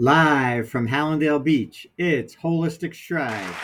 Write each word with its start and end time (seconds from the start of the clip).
Live 0.00 0.68
from 0.68 0.88
Hallandale 0.88 1.44
Beach, 1.44 1.86
it's 1.98 2.34
Holistic 2.34 2.96
Stride. 2.96 3.54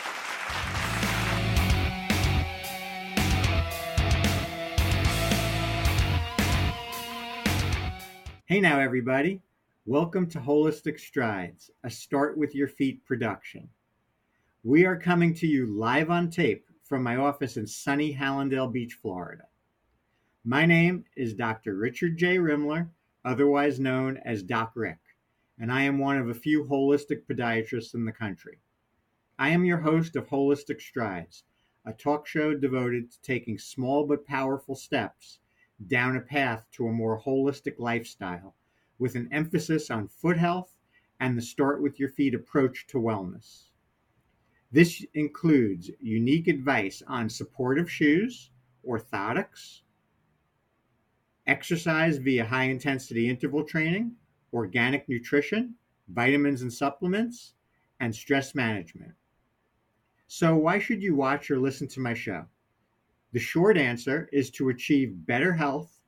Hey 8.46 8.60
now, 8.60 8.78
everybody. 8.78 9.42
Welcome 9.86 10.28
to 10.28 10.38
Holistic 10.38 11.00
Strides, 11.00 11.72
a 11.82 11.90
Start 11.90 12.38
With 12.38 12.54
Your 12.54 12.68
Feet 12.68 13.04
production. 13.04 13.68
We 14.62 14.86
are 14.86 14.96
coming 14.96 15.34
to 15.34 15.48
you 15.48 15.66
live 15.66 16.10
on 16.10 16.30
tape 16.30 16.64
from 16.84 17.02
my 17.02 17.16
office 17.16 17.56
in 17.56 17.66
sunny 17.66 18.14
Hallandale 18.14 18.72
Beach, 18.72 18.96
Florida. 19.02 19.46
My 20.44 20.64
name 20.64 21.06
is 21.16 21.34
Dr. 21.34 21.74
Richard 21.74 22.16
J. 22.16 22.36
Rimler, 22.36 22.88
otherwise 23.24 23.80
known 23.80 24.16
as 24.24 24.44
Doc 24.44 24.70
Rick 24.76 25.00
and 25.60 25.70
I 25.70 25.82
am 25.82 25.98
one 25.98 26.16
of 26.16 26.30
a 26.30 26.34
few 26.34 26.64
holistic 26.64 27.26
podiatrists 27.28 27.94
in 27.94 28.06
the 28.06 28.12
country. 28.12 28.58
I 29.38 29.50
am 29.50 29.66
your 29.66 29.78
host 29.78 30.16
of 30.16 30.26
Holistic 30.26 30.80
Strides, 30.80 31.44
a 31.84 31.92
talk 31.92 32.26
show 32.26 32.54
devoted 32.54 33.10
to 33.10 33.20
taking 33.20 33.58
small 33.58 34.06
but 34.06 34.26
powerful 34.26 34.74
steps 34.74 35.38
down 35.86 36.16
a 36.16 36.20
path 36.20 36.64
to 36.72 36.86
a 36.86 36.92
more 36.92 37.20
holistic 37.20 37.78
lifestyle 37.78 38.54
with 38.98 39.14
an 39.14 39.28
emphasis 39.32 39.90
on 39.90 40.08
foot 40.08 40.38
health 40.38 40.74
and 41.20 41.36
the 41.36 41.42
start 41.42 41.82
with 41.82 42.00
your 42.00 42.08
feet 42.08 42.34
approach 42.34 42.86
to 42.86 42.98
wellness. 42.98 43.64
This 44.72 45.04
includes 45.12 45.90
unique 46.00 46.48
advice 46.48 47.02
on 47.06 47.28
supportive 47.28 47.90
shoes, 47.90 48.50
orthotics, 48.88 49.82
exercise 51.46 52.16
via 52.16 52.46
high 52.46 52.64
intensity 52.64 53.28
interval 53.28 53.64
training, 53.64 54.12
organic 54.52 55.08
nutrition, 55.08 55.74
vitamins 56.08 56.62
and 56.62 56.72
supplements, 56.72 57.54
and 58.00 58.14
stress 58.14 58.54
management. 58.54 59.12
So, 60.26 60.56
why 60.56 60.78
should 60.78 61.02
you 61.02 61.14
watch 61.14 61.50
or 61.50 61.58
listen 61.58 61.88
to 61.88 62.00
my 62.00 62.14
show? 62.14 62.46
The 63.32 63.40
short 63.40 63.76
answer 63.76 64.28
is 64.32 64.50
to 64.52 64.70
achieve 64.70 65.26
better 65.26 65.52
health 65.52 66.00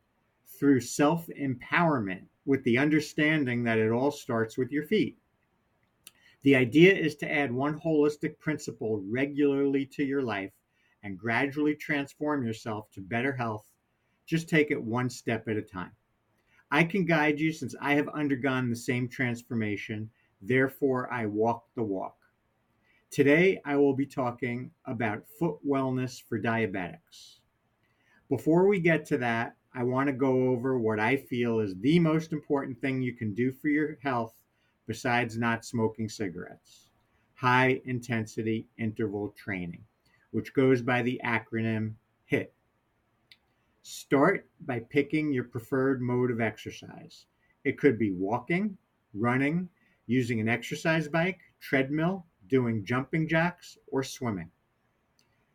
through 0.46 0.80
self 0.80 1.26
empowerment 1.28 2.26
with 2.44 2.62
the 2.64 2.78
understanding 2.78 3.64
that 3.64 3.78
it 3.78 3.90
all 3.90 4.10
starts 4.10 4.58
with 4.58 4.72
your 4.72 4.84
feet. 4.84 5.18
The 6.42 6.56
idea 6.56 6.92
is 6.94 7.14
to 7.16 7.32
add 7.32 7.52
one 7.52 7.78
holistic 7.78 8.38
principle 8.38 9.02
regularly 9.08 9.86
to 9.86 10.04
your 10.04 10.22
life 10.22 10.52
and 11.02 11.18
gradually 11.18 11.76
transform 11.76 12.44
yourself 12.44 12.90
to 12.92 13.00
better 13.00 13.32
health. 13.32 13.68
Just 14.26 14.48
take 14.48 14.70
it 14.70 14.82
one 14.82 15.10
step 15.10 15.48
at 15.48 15.56
a 15.56 15.62
time. 15.62 15.92
I 16.72 16.84
can 16.84 17.04
guide 17.04 17.38
you 17.38 17.52
since 17.52 17.74
I 17.82 17.92
have 17.96 18.08
undergone 18.08 18.70
the 18.70 18.76
same 18.76 19.06
transformation. 19.06 20.08
Therefore, 20.40 21.12
I 21.12 21.26
walk 21.26 21.66
the 21.74 21.82
walk. 21.82 22.16
Today, 23.10 23.60
I 23.66 23.76
will 23.76 23.94
be 23.94 24.06
talking 24.06 24.70
about 24.86 25.28
foot 25.38 25.58
wellness 25.68 26.22
for 26.26 26.40
diabetics. 26.40 27.40
Before 28.30 28.66
we 28.66 28.80
get 28.80 29.04
to 29.08 29.18
that, 29.18 29.54
I 29.74 29.82
want 29.82 30.06
to 30.06 30.14
go 30.14 30.48
over 30.48 30.78
what 30.78 30.98
I 30.98 31.18
feel 31.18 31.60
is 31.60 31.74
the 31.78 31.98
most 31.98 32.32
important 32.32 32.80
thing 32.80 33.02
you 33.02 33.14
can 33.14 33.34
do 33.34 33.52
for 33.52 33.68
your 33.68 33.98
health 34.02 34.32
besides 34.86 35.36
not 35.36 35.66
smoking 35.66 36.08
cigarettes 36.08 36.88
high 37.34 37.82
intensity 37.84 38.68
interval 38.78 39.34
training, 39.36 39.84
which 40.30 40.54
goes 40.54 40.80
by 40.80 41.02
the 41.02 41.20
acronym 41.24 41.92
HIT. 42.24 42.54
Start 43.84 44.48
by 44.60 44.78
picking 44.78 45.32
your 45.32 45.44
preferred 45.44 46.00
mode 46.00 46.30
of 46.30 46.40
exercise. 46.40 47.26
It 47.64 47.78
could 47.78 47.98
be 47.98 48.12
walking, 48.12 48.78
running, 49.12 49.68
using 50.06 50.40
an 50.40 50.48
exercise 50.48 51.08
bike, 51.08 51.40
treadmill, 51.60 52.24
doing 52.48 52.84
jumping 52.84 53.26
jacks, 53.26 53.76
or 53.88 54.04
swimming. 54.04 54.50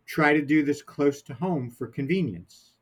Try 0.06 0.34
to 0.34 0.42
do 0.42 0.62
this 0.62 0.82
close 0.82 1.22
to 1.24 1.34
home 1.34 1.72
for 1.72 1.88
convenience. 1.88 2.74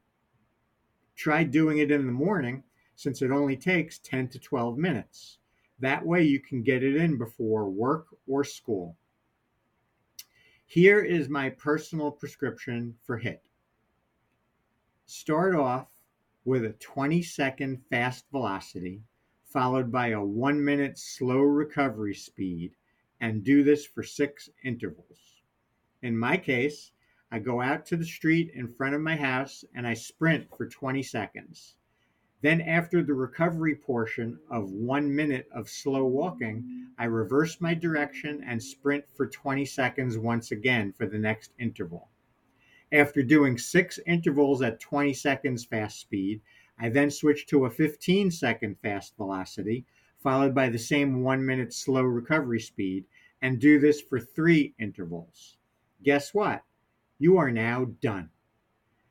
Try 1.15 1.43
doing 1.43 1.77
it 1.77 1.91
in 1.91 2.07
the 2.07 2.11
morning 2.11 2.63
since 2.95 3.21
it 3.21 3.29
only 3.29 3.55
takes 3.55 3.99
10 3.99 4.29
to 4.29 4.39
12 4.39 4.77
minutes. 4.77 5.37
That 5.79 6.05
way 6.05 6.23
you 6.23 6.39
can 6.39 6.63
get 6.63 6.83
it 6.83 6.95
in 6.95 7.17
before 7.17 7.69
work 7.69 8.07
or 8.27 8.43
school. 8.43 8.97
Here 10.65 11.01
is 11.01 11.29
my 11.29 11.51
personal 11.51 12.11
prescription 12.11 12.95
for 13.03 13.17
HIT. 13.17 13.43
Start 15.07 15.53
off 15.53 15.87
with 16.45 16.65
a 16.65 16.73
20 16.73 17.21
second 17.21 17.85
fast 17.91 18.25
velocity, 18.31 19.03
followed 19.43 19.91
by 19.91 20.07
a 20.07 20.25
one 20.25 20.65
minute 20.65 20.97
slow 20.97 21.41
recovery 21.41 22.15
speed, 22.15 22.75
and 23.21 23.43
do 23.43 23.63
this 23.63 23.85
for 23.85 24.01
six 24.01 24.49
intervals. 24.63 25.43
In 26.01 26.17
my 26.17 26.37
case, 26.37 26.91
I 27.29 27.37
go 27.37 27.61
out 27.61 27.85
to 27.85 27.97
the 27.97 28.03
street 28.03 28.49
in 28.55 28.67
front 28.67 28.95
of 28.95 29.01
my 29.01 29.15
house 29.15 29.63
and 29.75 29.85
I 29.85 29.93
sprint 29.93 30.49
for 30.57 30.67
20 30.67 31.03
seconds. 31.03 31.75
Then, 32.41 32.59
after 32.61 33.03
the 33.03 33.13
recovery 33.13 33.75
portion 33.75 34.39
of 34.49 34.71
one 34.71 35.15
minute 35.15 35.47
of 35.51 35.69
slow 35.69 36.05
walking, 36.07 36.89
I 36.97 37.05
reverse 37.05 37.61
my 37.61 37.75
direction 37.75 38.43
and 38.43 38.61
sprint 38.61 39.07
for 39.07 39.27
20 39.27 39.65
seconds 39.65 40.17
once 40.17 40.49
again 40.51 40.93
for 40.93 41.05
the 41.05 41.19
next 41.19 41.53
interval. 41.59 42.09
After 42.91 43.23
doing 43.23 43.57
six 43.57 43.99
intervals 44.05 44.61
at 44.61 44.79
20 44.79 45.13
seconds 45.13 45.65
fast 45.65 45.99
speed, 45.99 46.41
I 46.77 46.89
then 46.89 47.09
switch 47.09 47.47
to 47.47 47.65
a 47.65 47.69
15 47.69 48.29
second 48.29 48.77
fast 48.79 49.17
velocity, 49.17 49.85
followed 50.17 50.53
by 50.53 50.69
the 50.69 50.77
same 50.77 51.23
one 51.23 51.45
minute 51.45 51.73
slow 51.73 52.03
recovery 52.03 52.59
speed, 52.59 53.05
and 53.41 53.59
do 53.59 53.79
this 53.79 54.01
for 54.01 54.19
three 54.19 54.73
intervals. 54.77 55.57
Guess 56.03 56.33
what? 56.33 56.63
You 57.17 57.37
are 57.37 57.51
now 57.51 57.85
done. 58.01 58.29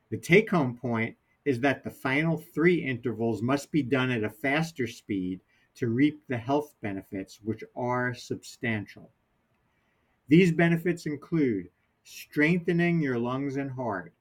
The 0.09 0.17
take 0.17 0.49
home 0.51 0.77
point 0.77 1.17
is 1.43 1.59
that 1.59 1.83
the 1.83 1.89
final 1.89 2.37
three 2.37 2.83
intervals 2.83 3.41
must 3.41 3.71
be 3.71 3.83
done 3.83 4.09
at 4.09 4.23
a 4.23 4.29
faster 4.29 4.87
speed 4.87 5.41
to 5.75 5.89
reap 5.89 6.21
the 6.27 6.37
health 6.37 6.73
benefits, 6.81 7.41
which 7.43 7.63
are 7.75 8.13
substantial. 8.13 9.11
These 10.27 10.53
benefits 10.53 11.05
include 11.05 11.69
strengthening 12.07 13.01
your 13.01 13.17
lungs 13.17 13.57
and 13.57 13.71
heart, 13.71 14.13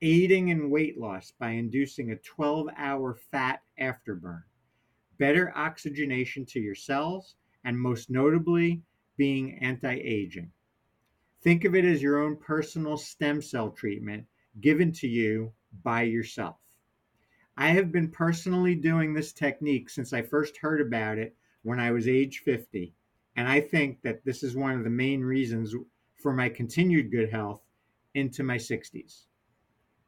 aiding 0.00 0.48
in 0.48 0.70
weight 0.70 0.98
loss 0.98 1.30
by 1.38 1.50
inducing 1.50 2.10
a 2.10 2.16
12 2.16 2.68
hour 2.74 3.14
fat 3.14 3.62
afterburn, 3.78 4.42
better 5.18 5.52
oxygenation 5.54 6.46
to 6.46 6.58
your 6.58 6.74
cells, 6.74 7.36
and 7.64 7.78
most 7.78 8.08
notably, 8.08 8.82
being 9.18 9.58
anti 9.58 9.92
aging. 9.92 10.50
Think 11.42 11.66
of 11.66 11.74
it 11.74 11.84
as 11.84 12.00
your 12.00 12.18
own 12.18 12.34
personal 12.34 12.96
stem 12.96 13.42
cell 13.42 13.70
treatment 13.70 14.26
given 14.62 14.90
to 14.92 15.06
you 15.06 15.52
by 15.82 16.04
yourself. 16.04 16.56
I 17.58 17.68
have 17.68 17.92
been 17.92 18.10
personally 18.10 18.74
doing 18.74 19.12
this 19.12 19.34
technique 19.34 19.90
since 19.90 20.14
I 20.14 20.22
first 20.22 20.56
heard 20.56 20.80
about 20.80 21.18
it 21.18 21.36
when 21.62 21.78
I 21.78 21.90
was 21.90 22.08
age 22.08 22.38
50, 22.38 22.94
and 23.36 23.46
I 23.46 23.60
think 23.60 24.00
that 24.00 24.24
this 24.24 24.42
is 24.42 24.56
one 24.56 24.72
of 24.72 24.84
the 24.84 24.90
main 24.90 25.20
reasons 25.20 25.74
for 26.18 26.32
my 26.32 26.48
continued 26.48 27.10
good 27.10 27.30
health 27.30 27.62
into 28.14 28.42
my 28.42 28.56
60s. 28.56 29.24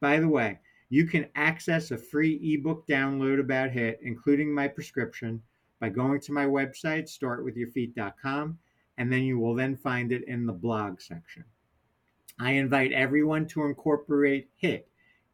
By 0.00 0.18
the 0.18 0.28
way, 0.28 0.58
you 0.88 1.06
can 1.06 1.28
access 1.36 1.90
a 1.90 1.96
free 1.96 2.36
ebook 2.42 2.86
download 2.86 3.38
about 3.38 3.70
HIT, 3.70 4.00
including 4.02 4.52
my 4.52 4.66
prescription, 4.66 5.40
by 5.78 5.88
going 5.88 6.20
to 6.20 6.32
my 6.32 6.44
website, 6.46 7.04
startwithyourfeet.com, 7.04 8.58
and 8.98 9.12
then 9.12 9.22
you 9.22 9.38
will 9.38 9.54
then 9.54 9.76
find 9.76 10.12
it 10.12 10.26
in 10.26 10.46
the 10.46 10.52
blog 10.52 11.00
section. 11.00 11.44
I 12.38 12.52
invite 12.52 12.92
everyone 12.92 13.46
to 13.48 13.64
incorporate 13.64 14.48
HIT 14.56 14.88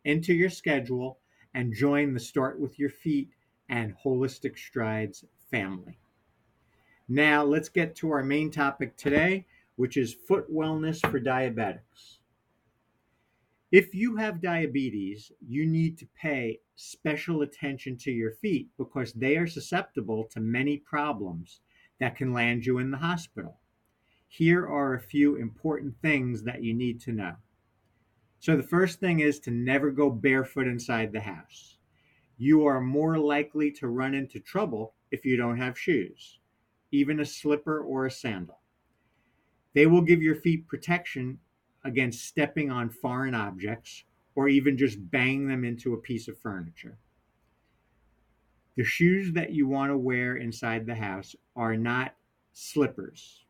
into 0.04 0.34
your 0.34 0.50
schedule 0.50 1.18
and 1.54 1.72
join 1.72 2.12
the 2.12 2.20
Start 2.20 2.60
With 2.60 2.78
Your 2.78 2.90
Feet 2.90 3.30
and 3.68 3.94
Holistic 4.04 4.58
Strides 4.58 5.24
family. 5.50 5.98
Now, 7.08 7.44
let's 7.44 7.68
get 7.68 7.94
to 7.96 8.10
our 8.10 8.22
main 8.22 8.50
topic 8.50 8.96
today, 8.96 9.46
which 9.76 9.96
is 9.96 10.16
foot 10.26 10.52
wellness 10.52 11.00
for 11.10 11.20
diabetics. 11.20 12.18
If 13.72 13.94
you 13.94 14.16
have 14.16 14.40
diabetes, 14.40 15.32
you 15.46 15.66
need 15.66 15.98
to 15.98 16.08
pay 16.20 16.60
special 16.76 17.42
attention 17.42 17.96
to 17.98 18.10
your 18.12 18.32
feet 18.32 18.68
because 18.78 19.12
they 19.12 19.36
are 19.36 19.46
susceptible 19.46 20.24
to 20.30 20.40
many 20.40 20.78
problems 20.78 21.60
that 21.98 22.16
can 22.16 22.32
land 22.32 22.64
you 22.64 22.78
in 22.78 22.90
the 22.90 22.96
hospital. 22.96 23.58
Here 24.28 24.66
are 24.66 24.94
a 24.94 25.00
few 25.00 25.36
important 25.36 25.94
things 26.00 26.42
that 26.44 26.62
you 26.62 26.74
need 26.74 27.00
to 27.02 27.12
know. 27.12 27.34
So, 28.38 28.56
the 28.56 28.62
first 28.62 29.00
thing 29.00 29.20
is 29.20 29.40
to 29.40 29.50
never 29.50 29.90
go 29.90 30.10
barefoot 30.10 30.66
inside 30.66 31.12
the 31.12 31.20
house. 31.20 31.78
You 32.36 32.66
are 32.66 32.80
more 32.80 33.18
likely 33.18 33.70
to 33.72 33.88
run 33.88 34.14
into 34.14 34.40
trouble 34.40 34.94
if 35.10 35.24
you 35.24 35.36
don't 35.36 35.58
have 35.58 35.78
shoes, 35.78 36.38
even 36.92 37.20
a 37.20 37.24
slipper 37.24 37.80
or 37.80 38.06
a 38.06 38.10
sandal. 38.10 38.60
They 39.76 39.84
will 39.84 40.00
give 40.00 40.22
your 40.22 40.36
feet 40.36 40.66
protection 40.66 41.38
against 41.84 42.24
stepping 42.24 42.70
on 42.70 42.88
foreign 42.88 43.34
objects 43.34 44.04
or 44.34 44.48
even 44.48 44.78
just 44.78 45.10
bang 45.10 45.46
them 45.46 45.66
into 45.66 45.92
a 45.92 45.98
piece 45.98 46.28
of 46.28 46.38
furniture. 46.38 46.96
The 48.76 48.84
shoes 48.84 49.34
that 49.34 49.52
you 49.52 49.68
want 49.68 49.90
to 49.90 49.98
wear 49.98 50.36
inside 50.36 50.86
the 50.86 50.94
house 50.94 51.36
are 51.56 51.76
not 51.76 52.14
slippers 52.54 53.44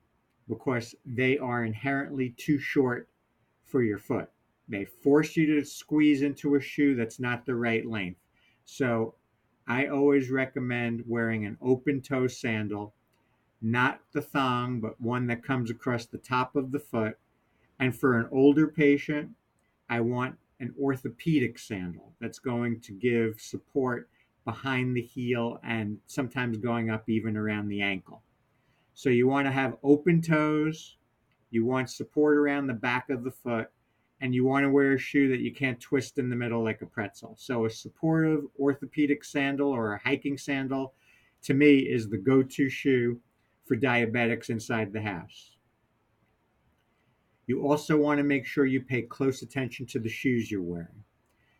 because 0.48 0.96
they 1.04 1.38
are 1.38 1.64
inherently 1.64 2.30
too 2.30 2.58
short 2.58 3.08
for 3.62 3.84
your 3.84 3.98
foot. 3.98 4.28
They 4.68 4.84
force 4.84 5.36
you 5.36 5.46
to 5.54 5.64
squeeze 5.64 6.22
into 6.22 6.56
a 6.56 6.60
shoe 6.60 6.96
that's 6.96 7.20
not 7.20 7.46
the 7.46 7.54
right 7.54 7.86
length. 7.86 8.18
So 8.64 9.14
I 9.68 9.86
always 9.86 10.28
recommend 10.28 11.04
wearing 11.06 11.46
an 11.46 11.56
open 11.62 12.02
toe 12.02 12.26
sandal, 12.26 12.95
not 13.62 14.00
the 14.12 14.22
thong, 14.22 14.80
but 14.80 15.00
one 15.00 15.26
that 15.28 15.44
comes 15.44 15.70
across 15.70 16.06
the 16.06 16.18
top 16.18 16.56
of 16.56 16.72
the 16.72 16.78
foot. 16.78 17.18
And 17.78 17.94
for 17.96 18.18
an 18.18 18.28
older 18.30 18.68
patient, 18.68 19.30
I 19.88 20.00
want 20.00 20.36
an 20.60 20.74
orthopedic 20.80 21.58
sandal 21.58 22.12
that's 22.20 22.38
going 22.38 22.80
to 22.80 22.92
give 22.92 23.40
support 23.40 24.08
behind 24.44 24.96
the 24.96 25.02
heel 25.02 25.58
and 25.64 25.98
sometimes 26.06 26.56
going 26.56 26.90
up 26.90 27.08
even 27.08 27.36
around 27.36 27.68
the 27.68 27.82
ankle. 27.82 28.22
So 28.94 29.10
you 29.10 29.26
want 29.26 29.46
to 29.46 29.52
have 29.52 29.76
open 29.82 30.22
toes, 30.22 30.96
you 31.50 31.66
want 31.66 31.90
support 31.90 32.36
around 32.36 32.66
the 32.66 32.74
back 32.74 33.10
of 33.10 33.24
the 33.24 33.30
foot, 33.30 33.68
and 34.20 34.34
you 34.34 34.44
want 34.44 34.64
to 34.64 34.70
wear 34.70 34.94
a 34.94 34.98
shoe 34.98 35.28
that 35.28 35.40
you 35.40 35.52
can't 35.52 35.78
twist 35.78 36.18
in 36.18 36.30
the 36.30 36.36
middle 36.36 36.64
like 36.64 36.80
a 36.80 36.86
pretzel. 36.86 37.34
So 37.38 37.66
a 37.66 37.70
supportive 37.70 38.44
orthopedic 38.58 39.24
sandal 39.24 39.68
or 39.68 39.92
a 39.92 40.00
hiking 40.02 40.38
sandal 40.38 40.94
to 41.42 41.52
me 41.52 41.78
is 41.78 42.08
the 42.08 42.16
go-to 42.16 42.70
shoe 42.70 43.20
for 43.66 43.76
diabetics 43.76 44.48
inside 44.48 44.92
the 44.92 45.02
house. 45.02 45.50
You 47.46 47.62
also 47.62 47.96
want 47.96 48.18
to 48.18 48.24
make 48.24 48.46
sure 48.46 48.66
you 48.66 48.80
pay 48.80 49.02
close 49.02 49.42
attention 49.42 49.86
to 49.86 49.98
the 49.98 50.08
shoes 50.08 50.50
you're 50.50 50.62
wearing. 50.62 51.04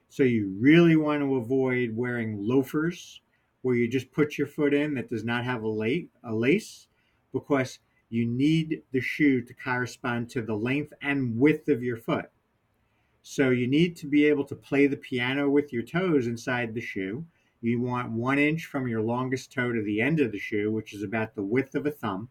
So 0.08 0.22
you 0.22 0.56
really 0.58 0.96
want 0.96 1.20
to 1.20 1.36
avoid 1.36 1.94
wearing 1.94 2.38
loafers 2.40 3.20
where 3.62 3.74
you 3.74 3.88
just 3.88 4.12
put 4.12 4.38
your 4.38 4.46
foot 4.46 4.72
in 4.72 4.94
that 4.94 5.08
does 5.08 5.24
not 5.24 5.44
have 5.44 5.62
a, 5.62 5.68
lace 6.32 6.86
because 7.32 7.78
you 8.10 8.24
need 8.24 8.82
the 8.92 9.00
shoe 9.00 9.42
to 9.42 9.54
correspond 9.54 10.30
to 10.30 10.42
the 10.42 10.54
length 10.54 10.92
and 11.02 11.36
width 11.38 11.68
of 11.68 11.82
your 11.82 11.96
foot. 11.96 12.30
So 13.22 13.50
you 13.50 13.66
need 13.66 13.96
to 13.96 14.06
be 14.06 14.24
able 14.26 14.44
to 14.44 14.54
play 14.54 14.86
the 14.86 14.96
piano 14.96 15.50
with 15.50 15.72
your 15.72 15.82
toes 15.82 16.28
inside 16.28 16.74
the 16.74 16.80
shoe. 16.80 17.24
You 17.60 17.80
want 17.80 18.12
one 18.12 18.38
inch 18.38 18.66
from 18.66 18.86
your 18.86 19.02
longest 19.02 19.52
toe 19.52 19.72
to 19.72 19.82
the 19.82 20.00
end 20.00 20.20
of 20.20 20.32
the 20.32 20.38
shoe, 20.38 20.70
which 20.70 20.94
is 20.94 21.02
about 21.02 21.34
the 21.34 21.42
width 21.42 21.74
of 21.74 21.86
a 21.86 21.90
thumb. 21.90 22.28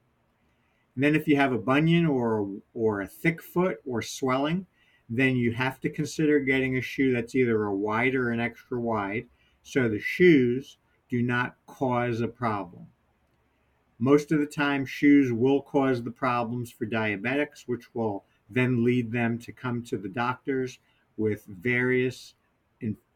And 0.96 1.04
then 1.04 1.16
if 1.16 1.28
you 1.28 1.36
have 1.36 1.52
a 1.52 1.58
bunion 1.58 2.06
or, 2.06 2.50
or 2.74 3.02
a 3.02 3.08
thick 3.08 3.42
foot 3.42 3.80
or 3.86 4.02
swelling, 4.02 4.66
then 5.10 5.36
you 5.36 5.52
have 5.52 5.80
to 5.82 5.90
consider 5.90 6.40
getting 6.40 6.78
a 6.78 6.82
shoe 6.82 7.14
that's 7.14 7.36
either 7.36 7.66
a 7.66 7.76
wide 7.76 8.16
or 8.16 8.32
an 8.32 8.40
extra 8.40 8.80
wide 8.80 9.28
so 9.66 9.90
the 9.90 10.00
shoes 10.00 10.78
do 11.10 11.24
not 11.24 11.56
cause 11.66 12.22
a 12.22 12.28
problem. 12.28 12.86
Most 13.98 14.32
of 14.32 14.40
the 14.40 14.46
time, 14.46 14.86
shoes 14.86 15.32
will 15.34 15.62
cause 15.62 16.04
the 16.04 16.12
problems 16.12 16.72
for 16.72 16.86
diabetics, 16.86 17.64
which 17.66 17.94
will 17.96 18.26
then 18.50 18.84
lead 18.84 19.12
them 19.12 19.40
to 19.40 19.52
come 19.52 19.82
to 19.84 19.98
the 19.98 20.10
doctors 20.10 20.78
with 21.18 21.46
various 21.46 22.35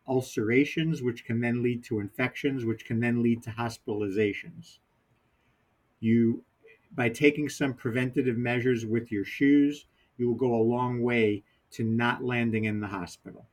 ulcerations, 0.09 1.01
which 1.01 1.23
can 1.23 1.39
then 1.39 1.61
lead 1.61 1.83
to 1.85 1.99
infections, 1.99 2.65
which 2.65 2.85
can 2.85 2.99
then 2.99 3.21
lead 3.21 3.43
to 3.43 3.51
hospitalizations. 3.51 4.79
You, 5.99 6.43
by 6.95 7.09
taking 7.09 7.47
some 7.47 7.73
preventative 7.73 8.37
measures 8.37 8.85
with 8.85 9.11
your 9.11 9.25
shoes, 9.25 9.85
you 10.17 10.27
will 10.27 10.35
go 10.35 10.55
a 10.55 10.61
long 10.61 11.01
way 11.01 11.43
to 11.71 11.83
not 11.83 12.23
landing 12.23 12.65
in 12.65 12.79
the 12.79 12.87
hospital. 12.87 13.45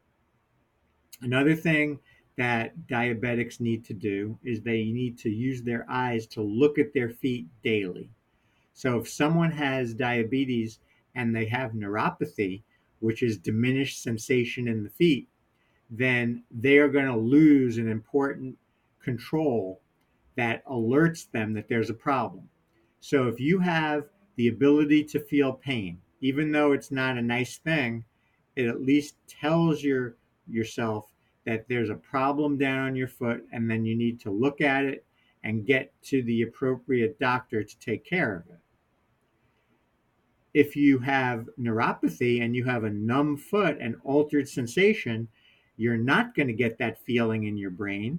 Another 1.22 1.54
thing 1.54 1.98
that 2.36 2.76
diabetics 2.86 3.60
need 3.60 3.84
to 3.84 3.94
do 3.94 4.38
is 4.42 4.60
they 4.60 4.84
need 4.84 5.18
to 5.18 5.30
use 5.30 5.62
their 5.62 5.86
eyes 5.88 6.26
to 6.26 6.42
look 6.42 6.78
at 6.78 6.92
their 6.92 7.08
feet 7.08 7.46
daily. 7.62 8.10
So 8.74 8.98
if 8.98 9.08
someone 9.08 9.50
has 9.52 9.94
diabetes 9.94 10.80
and 11.14 11.34
they 11.34 11.46
have 11.46 11.72
neuropathy, 11.72 12.62
which 13.00 13.22
is 13.22 13.38
diminished 13.38 14.02
sensation 14.02 14.68
in 14.68 14.84
the 14.84 14.90
feet, 14.90 15.28
then 15.90 16.42
they 16.50 16.78
are 16.78 16.88
going 16.88 17.06
to 17.06 17.16
lose 17.16 17.78
an 17.78 17.88
important 17.88 18.56
control 19.02 19.80
that 20.36 20.64
alerts 20.66 21.30
them 21.30 21.52
that 21.54 21.68
there's 21.68 21.90
a 21.90 21.94
problem. 21.94 22.48
So 23.00 23.28
if 23.28 23.38
you 23.40 23.58
have 23.60 24.04
the 24.36 24.48
ability 24.48 25.04
to 25.04 25.20
feel 25.20 25.52
pain, 25.52 25.98
even 26.20 26.50
though 26.50 26.72
it's 26.72 26.90
not 26.90 27.16
a 27.16 27.22
nice 27.22 27.58
thing, 27.58 28.04
it 28.56 28.66
at 28.66 28.82
least 28.82 29.16
tells 29.28 29.82
your 29.82 30.16
yourself 30.48 31.12
that 31.44 31.66
there's 31.68 31.90
a 31.90 31.94
problem 31.94 32.58
down 32.58 32.80
on 32.80 32.96
your 32.96 33.08
foot 33.08 33.44
and 33.52 33.70
then 33.70 33.84
you 33.84 33.96
need 33.96 34.20
to 34.20 34.30
look 34.30 34.60
at 34.60 34.84
it 34.84 35.06
and 35.44 35.66
get 35.66 35.92
to 36.02 36.22
the 36.24 36.42
appropriate 36.42 37.18
doctor 37.20 37.62
to 37.62 37.78
take 37.78 38.04
care 38.04 38.36
of 38.36 38.52
it. 38.52 38.60
If 40.54 40.74
you 40.74 40.98
have 40.98 41.48
neuropathy 41.60 42.42
and 42.42 42.56
you 42.56 42.64
have 42.64 42.84
a 42.84 42.90
numb 42.90 43.36
foot 43.36 43.78
and 43.80 43.96
altered 44.04 44.48
sensation, 44.48 45.28
you're 45.76 45.96
not 45.96 46.34
going 46.34 46.48
to 46.48 46.52
get 46.52 46.78
that 46.78 46.98
feeling 47.04 47.44
in 47.44 47.56
your 47.56 47.70
brain 47.70 48.18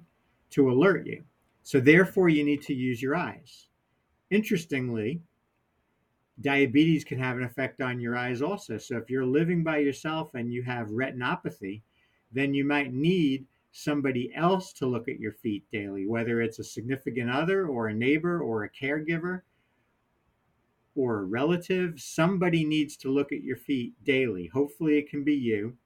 to 0.50 0.70
alert 0.70 1.06
you. 1.06 1.22
So, 1.62 1.80
therefore, 1.80 2.28
you 2.28 2.44
need 2.44 2.62
to 2.62 2.74
use 2.74 3.02
your 3.02 3.16
eyes. 3.16 3.68
Interestingly, 4.30 5.20
diabetes 6.40 7.04
can 7.04 7.18
have 7.18 7.36
an 7.36 7.42
effect 7.42 7.80
on 7.80 8.00
your 8.00 8.16
eyes 8.16 8.42
also. 8.42 8.78
So 8.78 8.96
if 8.96 9.10
you're 9.10 9.26
living 9.26 9.64
by 9.64 9.78
yourself 9.78 10.34
and 10.34 10.52
you 10.52 10.62
have 10.62 10.88
retinopathy, 10.88 11.82
then 12.32 12.54
you 12.54 12.64
might 12.64 12.92
need 12.92 13.46
somebody 13.72 14.32
else 14.34 14.72
to 14.74 14.86
look 14.86 15.08
at 15.08 15.20
your 15.20 15.32
feet 15.32 15.64
daily, 15.72 16.06
whether 16.06 16.40
it's 16.40 16.58
a 16.58 16.64
significant 16.64 17.30
other 17.30 17.66
or 17.66 17.88
a 17.88 17.94
neighbor 17.94 18.40
or 18.40 18.64
a 18.64 18.70
caregiver 18.70 19.42
or 20.94 21.20
a 21.20 21.24
relative. 21.24 21.94
Somebody 21.98 22.64
needs 22.64 22.96
to 22.98 23.10
look 23.10 23.32
at 23.32 23.42
your 23.42 23.56
feet 23.56 23.92
daily. 24.04 24.46
Hopefully, 24.46 24.98
it 24.98 25.10
can 25.10 25.24
be 25.24 25.34
you. 25.34 25.76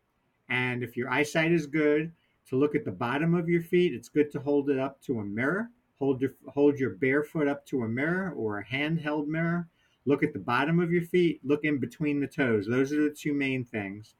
And 0.52 0.82
if 0.82 0.96
your 0.96 1.10
eyesight 1.10 1.52
is 1.52 1.66
good, 1.66 2.12
to 2.48 2.56
look 2.56 2.74
at 2.74 2.84
the 2.84 2.92
bottom 2.92 3.34
of 3.34 3.48
your 3.48 3.62
feet, 3.62 3.94
it's 3.94 4.08
good 4.08 4.30
to 4.32 4.40
hold 4.40 4.68
it 4.68 4.78
up 4.78 5.00
to 5.02 5.20
a 5.20 5.24
mirror. 5.24 5.70
Hold 5.98 6.20
your, 6.20 6.34
hold 6.48 6.78
your 6.78 6.90
bare 6.90 7.22
foot 7.22 7.48
up 7.48 7.64
to 7.66 7.82
a 7.82 7.88
mirror 7.88 8.32
or 8.36 8.58
a 8.58 8.64
handheld 8.64 9.26
mirror 9.26 9.68
Look 10.04 10.22
at 10.22 10.32
the 10.32 10.38
bottom 10.38 10.80
of 10.80 10.92
your 10.92 11.02
feet, 11.02 11.40
look 11.44 11.64
in 11.64 11.78
between 11.78 12.20
the 12.20 12.26
toes. 12.26 12.66
Those 12.66 12.92
are 12.92 13.04
the 13.04 13.14
two 13.14 13.32
main 13.32 13.64
things 13.64 14.14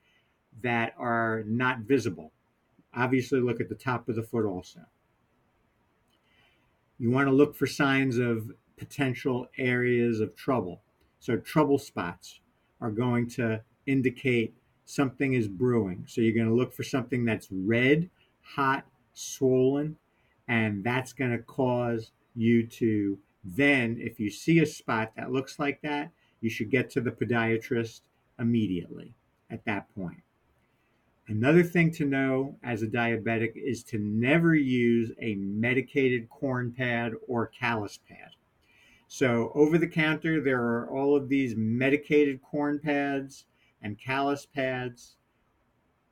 that 0.62 0.94
are 0.96 1.42
not 1.46 1.80
visible. 1.80 2.32
Obviously, 2.94 3.40
look 3.40 3.60
at 3.60 3.68
the 3.68 3.74
top 3.74 4.08
of 4.08 4.14
the 4.14 4.22
foot 4.22 4.44
also. 4.44 4.80
You 6.98 7.10
want 7.10 7.26
to 7.26 7.34
look 7.34 7.56
for 7.56 7.66
signs 7.66 8.18
of 8.18 8.52
potential 8.76 9.48
areas 9.58 10.20
of 10.20 10.36
trouble. 10.36 10.82
So, 11.18 11.36
trouble 11.36 11.78
spots 11.78 12.40
are 12.80 12.90
going 12.90 13.28
to 13.30 13.62
indicate 13.86 14.54
something 14.92 15.34
is 15.34 15.48
brewing. 15.48 16.04
So, 16.06 16.20
you're 16.20 16.34
going 16.34 16.48
to 16.48 16.54
look 16.54 16.72
for 16.72 16.82
something 16.82 17.24
that's 17.24 17.48
red, 17.50 18.08
hot, 18.42 18.84
swollen, 19.14 19.96
and 20.48 20.84
that's 20.84 21.12
going 21.12 21.30
to 21.32 21.38
cause 21.38 22.12
you 22.34 22.66
to 22.66 23.18
then, 23.44 23.96
if 24.00 24.20
you 24.20 24.30
see 24.30 24.60
a 24.60 24.66
spot 24.66 25.12
that 25.16 25.32
looks 25.32 25.58
like 25.58 25.80
that, 25.82 26.10
you 26.40 26.50
should 26.50 26.70
get 26.70 26.90
to 26.90 27.00
the 27.00 27.10
podiatrist 27.10 28.02
immediately 28.38 29.14
at 29.50 29.64
that 29.64 29.92
point. 29.94 30.22
Another 31.28 31.62
thing 31.62 31.90
to 31.92 32.04
know 32.04 32.56
as 32.62 32.82
a 32.82 32.86
diabetic 32.86 33.52
is 33.54 33.82
to 33.84 33.98
never 33.98 34.54
use 34.54 35.12
a 35.20 35.34
medicated 35.36 36.28
corn 36.28 36.72
pad 36.72 37.12
or 37.28 37.46
callus 37.46 37.98
pad. 38.08 38.30
So, 39.08 39.52
over 39.54 39.76
the 39.76 39.88
counter, 39.88 40.40
there 40.40 40.62
are 40.62 40.88
all 40.88 41.14
of 41.14 41.28
these 41.28 41.54
medicated 41.56 42.42
corn 42.42 42.78
pads 42.78 43.44
and 43.82 43.98
callus 43.98 44.46
pads. 44.46 45.16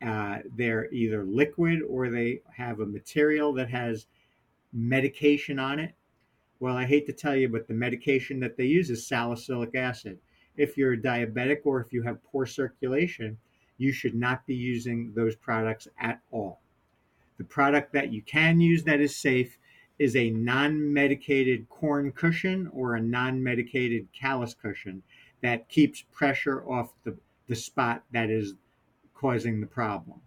Uh, 0.05 0.39
they're 0.57 0.93
either 0.93 1.25
liquid 1.25 1.81
or 1.89 2.09
they 2.09 2.41
have 2.57 2.81
a 2.81 2.87
material 2.87 3.53
that 3.53 3.71
has 3.71 4.07
medication 4.73 5.59
on 5.59 5.79
it. 5.79 5.95
Well, 6.59 6.77
I 6.77 6.85
hate 6.85 7.07
to 7.07 7.13
tell 7.13 7.37
you, 7.37 7.49
but 7.49 7.69
the 7.69 7.75
medication 7.75 8.41
that 8.41 8.57
they 8.57 8.65
use 8.65 8.91
is 8.91 9.07
salicylic 9.07 9.75
acid. 9.75 10.19
If 10.57 10.77
you're 10.77 10.97
diabetic 10.97 11.61
or 11.65 11.81
if 11.81 11.93
you 11.93 12.03
have 12.03 12.23
poor 12.25 12.47
circulation, 12.47 13.39
you 13.79 13.93
should 13.93 14.15
not 14.15 14.47
be 14.47 14.55
using 14.55 15.13
those 15.15 15.37
products 15.37 15.89
at 15.99 16.21
all. 16.31 16.61
The 17.39 17.45
product 17.45 17.95
that 17.95 18.13
you 18.13 18.21
can 18.21 18.61
use 18.61 18.85
that 18.85 19.01
is 19.01 19.17
safe 19.17 19.59
is 19.99 20.17
a 20.17 20.31
non 20.31 20.93
medicated 20.93 21.69
corn 21.69 22.13
cushion 22.13 22.69
or 22.75 22.95
a 22.95 23.01
non 23.01 23.43
medicated 23.43 24.09
callus 24.13 24.55
cushion 24.55 25.03
that 25.41 25.69
keeps 25.69 26.05
pressure 26.13 26.63
off 26.69 26.93
the, 27.05 27.17
the 27.51 27.57
spot 27.57 28.05
that 28.13 28.31
is 28.31 28.55
causing 29.13 29.61
the 29.61 29.67
problem. 29.67 30.21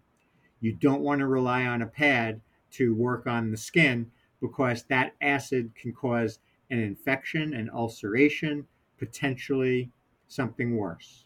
You 0.60 0.74
don't 0.74 1.00
want 1.00 1.20
to 1.20 1.26
rely 1.26 1.64
on 1.64 1.80
a 1.80 1.86
pad 1.86 2.42
to 2.72 2.94
work 2.94 3.26
on 3.26 3.50
the 3.50 3.56
skin 3.56 4.10
because 4.42 4.82
that 4.84 5.14
acid 5.22 5.72
can 5.74 5.94
cause 5.94 6.38
an 6.68 6.78
infection, 6.78 7.54
an 7.54 7.70
ulceration, 7.70 8.66
potentially 8.98 9.90
something 10.28 10.76
worse. 10.76 11.24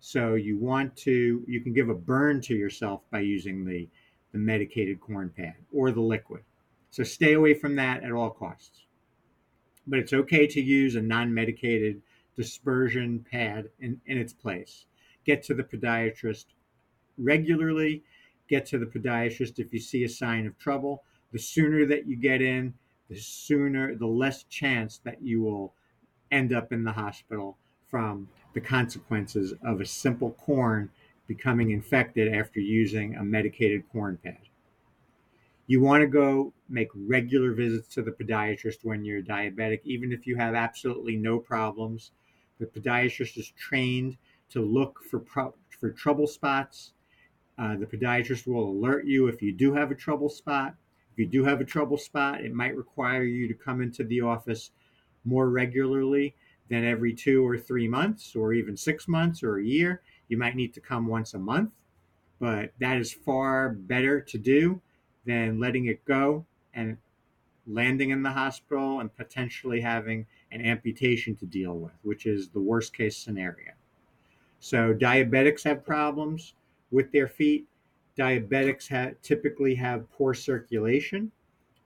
So 0.00 0.34
you 0.34 0.58
want 0.58 0.96
to, 0.96 1.44
you 1.46 1.60
can 1.60 1.72
give 1.72 1.88
a 1.88 1.94
burn 1.94 2.40
to 2.42 2.54
yourself 2.56 3.02
by 3.12 3.20
using 3.20 3.64
the, 3.64 3.88
the 4.32 4.38
medicated 4.38 5.00
corn 5.00 5.32
pad 5.36 5.54
or 5.72 5.92
the 5.92 6.00
liquid. 6.00 6.42
So 6.90 7.04
stay 7.04 7.34
away 7.34 7.54
from 7.54 7.76
that 7.76 8.02
at 8.02 8.10
all 8.10 8.30
costs. 8.30 8.86
but 9.86 10.00
it's 10.00 10.12
okay 10.12 10.48
to 10.48 10.60
use 10.60 10.96
a 10.96 11.00
non 11.00 11.32
medicated 11.32 12.02
dispersion 12.36 13.24
pad 13.30 13.68
in, 13.78 14.00
in 14.06 14.18
its 14.18 14.32
place. 14.32 14.86
Get 15.28 15.42
to 15.42 15.54
the 15.54 15.62
podiatrist 15.62 16.46
regularly. 17.18 18.02
Get 18.48 18.64
to 18.68 18.78
the 18.78 18.86
podiatrist 18.86 19.58
if 19.58 19.74
you 19.74 19.78
see 19.78 20.04
a 20.04 20.08
sign 20.08 20.46
of 20.46 20.58
trouble. 20.58 21.02
The 21.32 21.38
sooner 21.38 21.84
that 21.84 22.06
you 22.06 22.16
get 22.16 22.40
in, 22.40 22.72
the 23.10 23.16
sooner, 23.16 23.94
the 23.94 24.06
less 24.06 24.44
chance 24.44 25.02
that 25.04 25.20
you 25.20 25.42
will 25.42 25.74
end 26.30 26.54
up 26.54 26.72
in 26.72 26.82
the 26.82 26.92
hospital 26.92 27.58
from 27.90 28.26
the 28.54 28.62
consequences 28.62 29.52
of 29.62 29.82
a 29.82 29.84
simple 29.84 30.30
corn 30.30 30.88
becoming 31.26 31.72
infected 31.72 32.32
after 32.32 32.60
using 32.60 33.14
a 33.14 33.22
medicated 33.22 33.86
corn 33.92 34.18
pad. 34.24 34.48
You 35.66 35.82
want 35.82 36.00
to 36.00 36.06
go 36.06 36.54
make 36.70 36.88
regular 36.94 37.52
visits 37.52 37.94
to 37.96 38.02
the 38.02 38.12
podiatrist 38.12 38.78
when 38.82 39.04
you're 39.04 39.20
diabetic, 39.20 39.80
even 39.84 40.10
if 40.10 40.26
you 40.26 40.36
have 40.36 40.54
absolutely 40.54 41.16
no 41.16 41.38
problems. 41.38 42.12
The 42.60 42.64
podiatrist 42.64 43.36
is 43.36 43.52
trained 43.58 44.16
to 44.50 44.60
look 44.60 45.02
for 45.02 45.18
pro- 45.20 45.54
for 45.68 45.90
trouble 45.90 46.26
spots. 46.26 46.92
Uh, 47.58 47.76
the 47.76 47.86
podiatrist 47.86 48.46
will 48.46 48.70
alert 48.70 49.04
you 49.04 49.26
if 49.26 49.42
you 49.42 49.52
do 49.52 49.72
have 49.72 49.90
a 49.90 49.94
trouble 49.94 50.28
spot. 50.28 50.74
If 51.12 51.18
you 51.18 51.26
do 51.26 51.44
have 51.44 51.60
a 51.60 51.64
trouble 51.64 51.98
spot, 51.98 52.40
it 52.42 52.52
might 52.52 52.76
require 52.76 53.24
you 53.24 53.48
to 53.48 53.54
come 53.54 53.80
into 53.80 54.04
the 54.04 54.20
office 54.20 54.70
more 55.24 55.50
regularly 55.50 56.34
than 56.68 56.84
every 56.84 57.14
two 57.14 57.46
or 57.46 57.58
three 57.58 57.88
months, 57.88 58.36
or 58.36 58.52
even 58.52 58.76
six 58.76 59.08
months 59.08 59.42
or 59.42 59.58
a 59.58 59.64
year. 59.64 60.02
You 60.28 60.36
might 60.36 60.54
need 60.54 60.74
to 60.74 60.80
come 60.80 61.06
once 61.06 61.34
a 61.34 61.38
month, 61.38 61.72
but 62.38 62.72
that 62.78 62.98
is 62.98 63.12
far 63.12 63.70
better 63.70 64.20
to 64.20 64.38
do 64.38 64.80
than 65.24 65.58
letting 65.58 65.86
it 65.86 66.04
go 66.04 66.46
and 66.74 66.96
landing 67.66 68.10
in 68.10 68.22
the 68.22 68.30
hospital 68.30 69.00
and 69.00 69.14
potentially 69.14 69.80
having 69.80 70.26
an 70.52 70.64
amputation 70.64 71.36
to 71.36 71.46
deal 71.46 71.74
with, 71.74 71.92
which 72.02 72.26
is 72.26 72.48
the 72.48 72.60
worst 72.60 72.96
case 72.96 73.16
scenario. 73.16 73.72
So, 74.60 74.92
diabetics 74.94 75.62
have 75.64 75.84
problems 75.84 76.54
with 76.90 77.12
their 77.12 77.28
feet. 77.28 77.66
Diabetics 78.16 78.88
ha- 78.88 79.14
typically 79.22 79.74
have 79.76 80.10
poor 80.12 80.34
circulation, 80.34 81.30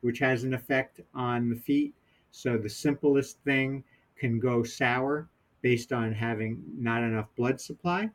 which 0.01 0.19
has 0.21 0.45
an 0.45 0.55
effect 0.55 1.01
on 1.15 1.51
the 1.51 1.57
feet. 1.57 1.95
So, 2.31 2.57
the 2.57 2.71
simplest 2.71 3.39
thing 3.45 3.85
can 4.17 4.39
go 4.39 4.63
sour 4.63 5.29
based 5.61 5.93
on 5.93 6.13
having 6.13 6.63
not 6.77 7.03
enough 7.03 7.29
blood 7.37 7.61
supply. 7.61 8.11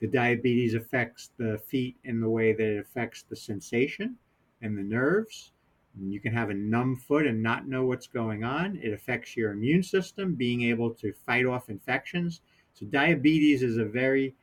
The 0.00 0.06
diabetes 0.06 0.74
affects 0.74 1.30
the 1.38 1.58
feet 1.58 1.96
in 2.04 2.20
the 2.20 2.28
way 2.28 2.52
that 2.52 2.76
it 2.76 2.78
affects 2.78 3.22
the 3.22 3.36
sensation 3.36 4.16
and 4.60 4.76
the 4.76 4.82
nerves. 4.82 5.52
You 5.98 6.20
can 6.20 6.34
have 6.34 6.50
a 6.50 6.54
numb 6.54 6.96
foot 6.96 7.26
and 7.26 7.42
not 7.42 7.66
know 7.66 7.86
what's 7.86 8.06
going 8.06 8.44
on. 8.44 8.76
It 8.82 8.92
affects 8.92 9.36
your 9.36 9.52
immune 9.52 9.82
system, 9.82 10.34
being 10.34 10.62
able 10.62 10.92
to 10.94 11.14
fight 11.24 11.46
off 11.46 11.70
infections. 11.70 12.42
So, 12.78 12.86
diabetes 12.86 13.62
is 13.62 13.78
a 13.78 13.84
very 13.84 14.34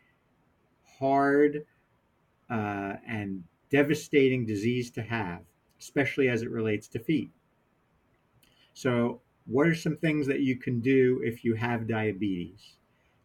hard 0.99 1.65
uh, 2.49 2.93
and 3.07 3.43
devastating 3.69 4.45
disease 4.45 4.89
to 4.91 5.01
have, 5.01 5.41
especially 5.79 6.29
as 6.29 6.41
it 6.41 6.49
relates 6.49 6.87
to 6.89 6.99
feet. 6.99 7.31
So, 8.73 9.21
what 9.45 9.67
are 9.67 9.75
some 9.75 9.97
things 9.97 10.25
that 10.27 10.41
you 10.41 10.57
can 10.57 10.79
do 10.79 11.21
if 11.23 11.45
you 11.45 11.53
have 11.55 11.87
diabetes 11.87 12.77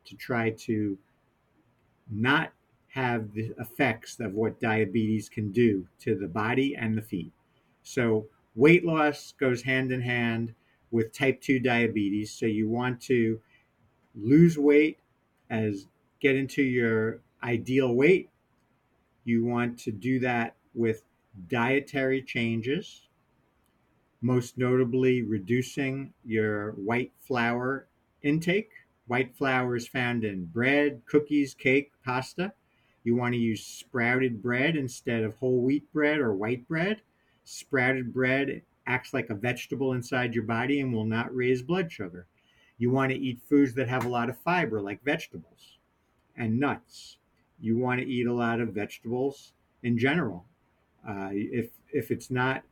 to 0.05 0.17
try 0.17 0.51
to 0.51 0.99
not 2.11 2.53
have 2.89 3.33
the 3.33 3.53
effects 3.59 4.19
of 4.21 4.35
what 4.35 4.61
diabetes 4.61 5.29
can 5.29 5.53
do 5.53 5.87
to 6.01 6.15
the 6.15 6.27
body 6.27 6.75
and 6.75 6.97
the 6.97 7.03
feet. 7.03 7.33
So, 7.83 8.27
weight 8.55 8.85
loss 8.85 9.35
goes 9.39 9.63
hand 9.63 9.93
in 9.93 10.01
hand 10.01 10.55
with 10.91 11.13
type 11.13 11.41
2 11.41 11.61
diabetes. 11.61 12.33
So, 12.33 12.47
you 12.47 12.69
want 12.69 13.01
to 13.03 13.41
lose 14.21 14.59
weight 14.59 14.99
as 15.51 15.87
get 16.21 16.37
into 16.37 16.63
your 16.63 17.21
ideal 17.43 17.95
weight. 17.95 18.31
You 19.25 19.45
want 19.45 19.79
to 19.81 19.93
do 19.93 20.19
that 20.21 20.57
with 20.75 21.03
dietary 21.49 22.23
changes, 22.23 23.09
most 24.21 24.59
notably 24.59 25.23
reducing 25.23 26.13
your 26.25 26.73
white 26.73 27.13
flour 27.21 27.87
intake. 28.23 28.71
White 29.07 29.35
flour 29.37 29.77
is 29.77 29.89
found 29.89 30.25
in 30.25 30.47
bread, 30.47 31.03
cookies, 31.07 31.55
cake, 31.55 31.93
pasta. 32.05 32.53
You 33.05 33.17
want 33.17 33.35
to 33.35 33.41
use 33.41 33.65
sprouted 33.65 34.43
bread 34.43 34.77
instead 34.77 35.23
of 35.23 35.37
whole 35.37 35.63
wheat 35.63 35.91
bread 35.93 36.19
or 36.19 36.35
white 36.35 36.69
bread. 36.69 37.01
Sprouted 37.45 38.13
bread 38.13 38.63
acts 38.87 39.15
like 39.15 39.31
a 39.31 39.35
vegetable 39.35 39.93
inside 39.93 40.35
your 40.35 40.45
body 40.45 40.81
and 40.81 40.93
will 40.93 41.07
not 41.07 41.35
raise 41.35 41.63
blood 41.63 41.91
sugar. 41.93 42.27
You 42.79 42.91
want 42.91 43.11
to 43.11 43.19
eat 43.19 43.41
foods 43.49 43.75
that 43.75 43.89
have 43.89 44.05
a 44.05 44.09
lot 44.09 44.29
of 44.29 44.39
fiber, 44.39 44.81
like 44.81 45.03
vegetables 45.03 45.79
and 46.37 46.59
nuts. 46.59 47.19
You 47.61 47.77
want 47.77 48.01
to 48.01 48.07
eat 48.07 48.27
a 48.27 48.33
lot 48.33 48.61
of 48.61 48.69
vegetables 48.69 49.53
in 49.83 49.99
general. 49.99 50.45
Uh, 51.07 51.31
if 51.33 51.71
if 51.93 52.11
it's 52.11 52.31
not 52.31 52.63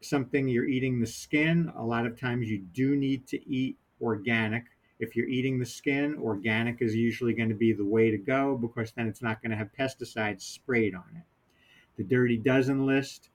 something 0.00 0.48
you're 0.48 0.68
eating 0.68 1.00
the 1.00 1.06
skin, 1.06 1.72
a 1.76 1.84
lot 1.84 2.06
of 2.06 2.18
times 2.18 2.48
you 2.48 2.58
do 2.72 2.96
need 2.96 3.26
to 3.28 3.48
eat 3.48 3.76
organic 4.00 4.64
if 5.02 5.16
you're 5.16 5.28
eating 5.28 5.58
the 5.58 5.66
skin, 5.66 6.16
organic 6.22 6.80
is 6.80 6.94
usually 6.94 7.34
going 7.34 7.48
to 7.48 7.56
be 7.56 7.72
the 7.72 7.84
way 7.84 8.12
to 8.12 8.16
go 8.16 8.56
because 8.56 8.92
then 8.92 9.08
it's 9.08 9.20
not 9.20 9.42
going 9.42 9.50
to 9.50 9.56
have 9.56 9.68
pesticides 9.76 10.42
sprayed 10.42 10.94
on 10.94 11.02
it. 11.16 11.24
The 11.96 12.04
Dirty 12.04 12.36
Dozen 12.36 12.86
list 12.86 13.30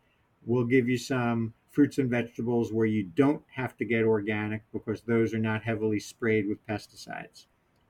will 0.45 0.63
give 0.63 0.87
you 0.87 0.97
some 0.97 1.53
fruits 1.77 1.99
and 1.99 2.09
vegetables 2.09 2.73
where 2.73 2.87
you 2.87 3.03
don't 3.03 3.43
have 3.53 3.77
to 3.77 3.85
get 3.85 4.03
organic 4.03 4.63
because 4.73 5.03
those 5.03 5.31
are 5.31 5.37
not 5.37 5.61
heavily 5.61 5.99
sprayed 5.99 6.47
with 6.47 6.65
pesticides. 6.65 7.45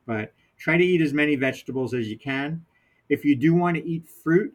But 0.06 0.34
try 0.58 0.76
to 0.76 0.84
eat 0.84 1.00
as 1.00 1.14
many 1.14 1.38
vegetables 1.38 1.94
as 1.94 2.10
you 2.10 2.20
can. 2.20 2.66
If 3.08 3.24
you 3.24 3.34
do 3.34 3.54
want 3.54 3.78
to 3.78 3.88
eat 3.88 4.10
fruit, 4.10 4.54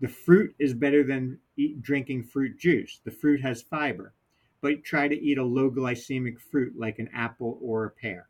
the 0.00 0.08
fruit 0.08 0.52
is 0.58 0.74
better 0.74 1.04
than 1.04 1.38
eat, 1.56 1.80
drinking 1.80 2.24
fruit 2.24 2.58
juice. 2.58 3.00
The 3.04 3.12
fruit 3.12 3.40
has 3.40 3.62
fiber 3.62 4.14
but 4.60 4.82
try 4.82 5.06
to 5.06 5.22
eat 5.22 5.38
a 5.38 5.44
low 5.44 5.70
glycemic 5.70 6.40
fruit 6.40 6.72
like 6.74 6.98
an 6.98 7.10
apple 7.14 7.58
or 7.62 7.84
a 7.84 7.90
pear. 7.90 8.28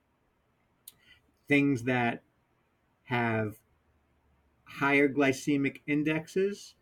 Things 1.49 1.85
that 1.85 2.25
have 3.05 3.55
higher 4.65 5.09
glycemic 5.09 5.81
indexes 5.87 6.75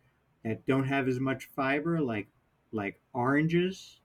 that 0.43 0.65
don't 0.65 0.87
have 0.87 1.07
as 1.07 1.21
much 1.21 1.45
fiber 1.55 2.01
like 2.01 2.27
like 2.73 2.99
oranges 3.13 3.99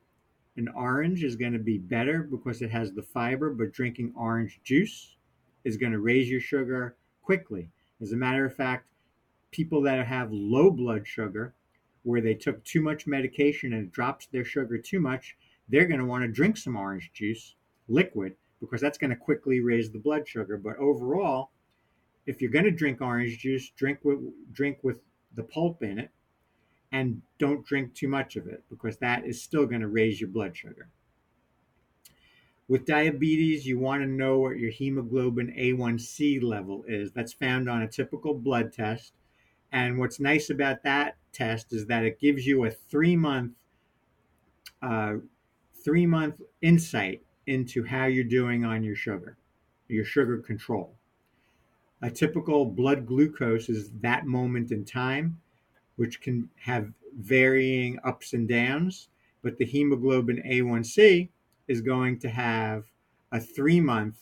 an 0.57 0.69
orange 0.75 1.23
is 1.23 1.37
going 1.37 1.53
to 1.53 1.59
be 1.59 1.79
better 1.79 2.23
because 2.23 2.63
it 2.63 2.71
has 2.71 2.93
the 2.93 3.03
fiber 3.03 3.51
but 3.51 3.73
drinking 3.73 4.13
orange 4.17 4.61
juice 4.65 5.17
is 5.65 5.77
going 5.77 5.93
to 5.93 6.01
raise 6.01 6.29
your 6.29 6.41
sugar 6.41 6.97
quickly 7.23 7.69
as 8.01 8.13
a 8.13 8.17
matter 8.17 8.45
of 8.45 8.55
fact 8.55 8.87
people 9.51 9.83
that 9.83 10.07
have 10.07 10.33
low 10.33 10.71
blood 10.71 11.07
sugar 11.07 11.55
where 12.03 12.21
they 12.21 12.35
took 12.35 12.63
too 12.65 12.81
much 12.81 13.07
medication 13.07 13.73
and 13.73 13.85
it 13.85 13.93
drops 13.93 14.27
their 14.27 14.45
sugar 14.45 14.79
too 14.79 15.01
much, 15.01 15.37
they're 15.69 15.87
going 15.87 16.01
to 16.01 16.07
want 16.07 16.23
to 16.23 16.29
drink 16.29 16.57
some 16.57 16.77
orange 16.77 17.11
juice, 17.13 17.55
liquid, 17.89 18.35
because 18.61 18.81
that's 18.81 18.99
going 18.99 19.11
to 19.11 19.17
quickly 19.17 19.61
raise 19.61 19.91
the 19.91 19.99
blood 19.99 20.27
sugar. 20.27 20.57
But 20.57 20.77
overall, 20.79 21.51
if 22.27 22.41
you're 22.41 22.51
going 22.51 22.65
to 22.65 22.71
drink 22.71 23.01
orange 23.01 23.39
juice, 23.39 23.71
drink 23.77 24.01
with 24.05 24.21
drink 24.53 24.79
with 24.83 25.01
the 25.35 25.43
pulp 25.43 25.83
in 25.83 25.99
it, 25.99 26.11
and 26.93 27.23
don't 27.39 27.67
drink 27.67 27.95
too 27.95 28.09
much 28.09 28.37
of 28.37 28.47
it 28.47 28.65
because 28.71 28.97
that 28.99 29.27
is 29.27 29.43
still 29.43 29.67
going 29.67 29.81
to 29.81 29.89
raise 29.89 30.21
your 30.21 30.31
blood 30.31 30.57
sugar. 30.57 30.89
With 32.69 32.85
diabetes, 32.85 33.67
you 33.67 33.79
want 33.79 34.03
to 34.03 34.07
know 34.07 34.39
what 34.39 34.59
your 34.59 34.71
hemoglobin 34.71 35.55
A1C 35.59 36.43
level 36.43 36.85
is. 36.87 37.13
That's 37.13 37.33
found 37.33 37.69
on 37.69 37.83
a 37.83 37.89
typical 37.89 38.35
blood 38.35 38.73
test. 38.73 39.15
And 39.73 39.99
what's 39.99 40.21
nice 40.21 40.51
about 40.51 40.83
that 40.83 41.17
test 41.33 41.73
is 41.73 41.87
that 41.87 42.05
it 42.05 42.21
gives 42.21 42.47
you 42.47 42.65
a 42.65 42.71
three 42.71 43.17
month 43.17 43.53
uh, 44.83 45.15
three 45.85 46.07
month 46.07 46.41
insight 46.61 47.23
into 47.47 47.85
how 47.85 48.05
you're 48.05 48.25
doing 48.25 48.65
on 48.65 48.83
your 48.83 48.95
sugar, 48.95 49.39
your 49.89 50.05
sugar 50.05 50.39
control. 50.39 50.95
A 52.03 52.11
typical 52.11 52.65
blood 52.67 53.07
glucose 53.07 53.69
is 53.69 53.91
that 54.03 54.27
moment 54.27 54.71
in 54.71 54.85
time, 54.85 55.41
which 55.99 56.21
can 56.21 56.49
have 56.57 56.93
varying 57.19 57.99
ups 58.05 58.33
and 58.33 58.49
downs, 58.49 59.09
but 59.43 59.59
the 59.59 59.65
hemoglobin 59.65 60.41
A1C 60.47 61.29
is 61.67 61.81
going 61.81 62.19
to 62.21 62.29
have 62.29 62.85
a 63.33 63.41
three 63.41 63.81
month 63.81 64.19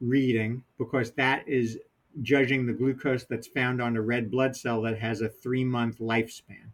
reading 0.00 0.62
because 0.78 1.12
that 1.12 1.48
is 1.48 1.78
judging 2.22 2.66
the 2.66 2.72
glucose 2.72 3.24
that's 3.24 3.46
found 3.46 3.80
on 3.80 3.96
a 3.96 4.02
red 4.02 4.30
blood 4.30 4.56
cell 4.56 4.82
that 4.82 4.98
has 4.98 5.20
a 5.20 5.28
three 5.28 5.64
month 5.64 5.98
lifespan. 5.98 6.72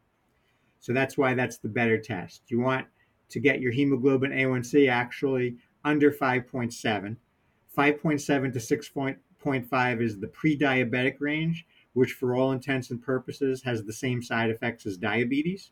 So 0.81 0.93
that's 0.93 1.19
why 1.19 1.35
that's 1.35 1.59
the 1.59 1.69
better 1.69 1.99
test. 1.99 2.43
You 2.49 2.61
want 2.61 2.87
to 3.29 3.39
get 3.39 3.61
your 3.61 3.73
hemoglobin 3.73 4.33
A1C 4.33 4.91
actually 4.91 5.57
under 5.85 6.11
5.7. 6.11 7.17
5.7 7.77 8.53
to 8.53 8.59
6.5 8.59 10.03
is 10.03 10.19
the 10.19 10.27
pre 10.29 10.59
diabetic 10.59 11.17
range, 11.21 11.67
which, 11.93 12.13
for 12.13 12.35
all 12.35 12.53
intents 12.53 12.91
and 12.91 13.03
purposes, 13.03 13.63
has 13.63 13.85
the 13.85 13.93
same 13.93 14.23
side 14.23 14.51
effects 14.51 14.87
as 14.87 14.97
diabetes. 14.97 15.71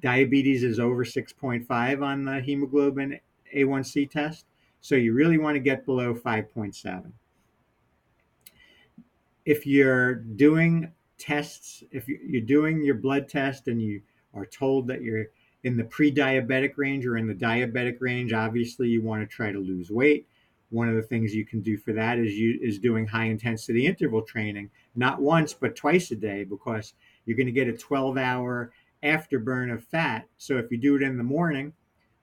Diabetes 0.00 0.64
is 0.64 0.80
over 0.80 1.04
6.5 1.04 2.02
on 2.02 2.24
the 2.24 2.40
hemoglobin 2.40 3.18
A1C 3.54 4.10
test. 4.10 4.46
So 4.80 4.96
you 4.96 5.14
really 5.14 5.38
want 5.38 5.54
to 5.54 5.60
get 5.60 5.86
below 5.86 6.14
5.7. 6.14 7.12
If 9.46 9.66
you're 9.66 10.14
doing 10.14 10.92
tests, 11.18 11.82
if 11.90 12.08
you're 12.08 12.42
doing 12.42 12.82
your 12.82 12.96
blood 12.96 13.28
test 13.28 13.68
and 13.68 13.80
you 13.80 14.02
are 14.34 14.46
told 14.46 14.88
that 14.88 15.02
you're 15.02 15.26
in 15.62 15.76
the 15.76 15.84
pre-diabetic 15.84 16.72
range 16.76 17.06
or 17.06 17.16
in 17.16 17.26
the 17.26 17.34
diabetic 17.34 17.96
range, 18.00 18.32
obviously 18.32 18.88
you 18.88 19.02
want 19.02 19.22
to 19.22 19.26
try 19.26 19.52
to 19.52 19.58
lose 19.58 19.90
weight. 19.90 20.28
One 20.74 20.88
of 20.88 20.96
the 20.96 21.02
things 21.02 21.32
you 21.32 21.46
can 21.46 21.60
do 21.60 21.76
for 21.76 21.92
that 21.92 22.18
is 22.18 22.34
you 22.34 22.58
is 22.60 22.80
doing 22.80 23.06
high 23.06 23.26
intensity 23.26 23.86
interval 23.86 24.22
training, 24.22 24.70
not 24.96 25.22
once 25.22 25.54
but 25.54 25.76
twice 25.76 26.10
a 26.10 26.16
day, 26.16 26.42
because 26.42 26.94
you're 27.24 27.36
going 27.36 27.46
to 27.46 27.52
get 27.52 27.68
a 27.68 27.72
12 27.72 28.18
hour 28.18 28.72
afterburn 29.00 29.72
of 29.72 29.84
fat. 29.84 30.26
So 30.36 30.58
if 30.58 30.72
you 30.72 30.78
do 30.78 30.96
it 30.96 31.02
in 31.02 31.16
the 31.16 31.22
morning, 31.22 31.74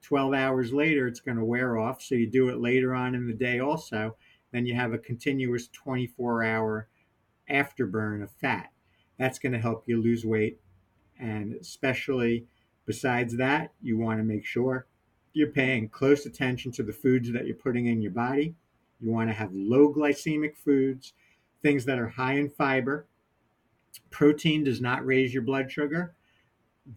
12 0.02 0.34
hours 0.34 0.74
later, 0.74 1.08
it's 1.08 1.22
going 1.22 1.38
to 1.38 1.46
wear 1.46 1.78
off. 1.78 2.02
So 2.02 2.16
you 2.16 2.28
do 2.28 2.50
it 2.50 2.60
later 2.60 2.94
on 2.94 3.16
in 3.16 3.26
the 3.26 3.34
day 3.34 3.60
also. 3.60 4.18
Then 4.52 4.66
you 4.66 4.76
have 4.76 4.92
a 4.92 4.98
continuous 4.98 5.70
24 5.70 6.44
hour 6.44 6.90
afterburn 7.50 8.22
of 8.22 8.32
fat. 8.32 8.70
That's 9.18 9.40
going 9.40 9.54
to 9.54 9.60
help 9.60 9.86
you 9.88 10.02
lose 10.02 10.26
weight. 10.26 10.60
And 11.18 11.54
especially 11.54 12.48
besides 12.86 13.38
that, 13.38 13.72
you 13.82 13.98
want 13.98 14.20
to 14.20 14.26
make 14.26 14.44
sure 14.44 14.88
you're 15.34 15.48
paying 15.48 15.90
close 15.90 16.26
attention 16.26 16.72
to 16.74 16.84
the 16.84 16.94
foods 16.94 17.32
that 17.32 17.46
you're 17.46 17.56
putting 17.56 17.88
in 17.88 18.02
your 18.02 18.12
body. 18.12 18.56
You 19.00 19.12
want 19.12 19.30
to 19.30 19.34
have 19.34 19.52
low 19.54 19.94
glycemic 19.94 20.58
foods, 20.58 21.14
things 21.62 21.86
that 21.86 22.00
are 22.00 22.08
high 22.08 22.34
in 22.34 22.50
fiber. 22.50 23.08
Protein 24.10 24.64
does 24.64 24.82
not 24.82 25.06
raise 25.06 25.34
your 25.34 25.44
blood 25.44 25.72
sugar. 25.72 26.16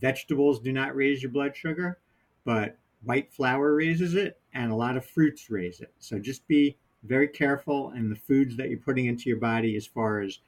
Vegetables 0.00 0.61
do 0.61 0.73
not 0.73 0.97
raise 0.97 1.23
your 1.23 1.31
blood 1.31 1.57
sugar, 1.57 1.99
but 2.45 2.79
white 3.05 3.33
flour 3.33 3.75
raises 3.75 4.14
it 4.14 4.41
and 4.53 4.73
a 4.73 4.76
lot 4.76 4.97
of 4.97 5.05
fruits 5.05 5.50
raise 5.50 5.81
it. 5.81 5.93
So 5.99 6.19
just 6.19 6.47
be 6.49 6.76
very 7.05 7.29
careful 7.29 7.93
in 7.93 8.09
the 8.09 8.17
foods 8.17 8.57
that 8.57 8.69
you're 8.71 8.79
putting 8.79 9.07
into 9.07 9.29
your 9.29 9.38
body 9.38 9.76
as 9.76 9.87
far 9.87 10.21
as 10.21 10.41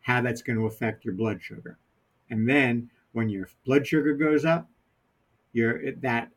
how 0.00 0.20
that's 0.20 0.42
going 0.42 0.58
to 0.58 0.66
affect 0.66 1.04
your 1.04 1.14
blood 1.14 1.42
sugar. 1.42 1.78
And 2.30 2.48
then 2.48 2.90
when 3.12 3.28
your 3.28 3.48
blood 3.64 3.86
sugar 3.86 4.14
goes 4.14 4.44
up, 4.44 4.68
your 5.52 5.92
that 6.02 6.30